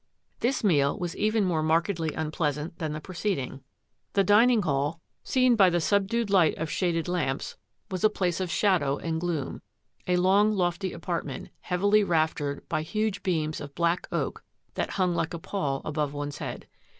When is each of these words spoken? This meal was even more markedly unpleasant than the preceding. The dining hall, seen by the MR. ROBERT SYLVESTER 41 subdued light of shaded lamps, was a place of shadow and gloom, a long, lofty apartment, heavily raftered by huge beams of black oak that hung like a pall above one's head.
This 0.39 0.63
meal 0.63 0.97
was 0.97 1.15
even 1.15 1.45
more 1.45 1.61
markedly 1.61 2.11
unpleasant 2.15 2.79
than 2.79 2.91
the 2.93 2.99
preceding. 2.99 3.61
The 4.13 4.23
dining 4.23 4.63
hall, 4.63 4.99
seen 5.23 5.55
by 5.55 5.69
the 5.69 5.77
MR. 5.77 5.79
ROBERT 5.79 5.83
SYLVESTER 6.09 6.17
41 6.17 6.25
subdued 6.25 6.29
light 6.31 6.57
of 6.57 6.71
shaded 6.71 7.07
lamps, 7.07 7.57
was 7.91 8.03
a 8.03 8.09
place 8.09 8.39
of 8.39 8.49
shadow 8.49 8.97
and 8.97 9.21
gloom, 9.21 9.61
a 10.07 10.15
long, 10.17 10.53
lofty 10.53 10.91
apartment, 10.91 11.49
heavily 11.59 12.03
raftered 12.03 12.67
by 12.67 12.81
huge 12.81 13.21
beams 13.21 13.61
of 13.61 13.75
black 13.75 14.07
oak 14.11 14.43
that 14.73 14.89
hung 14.89 15.13
like 15.13 15.35
a 15.35 15.39
pall 15.39 15.83
above 15.85 16.13
one's 16.15 16.39
head. 16.39 16.65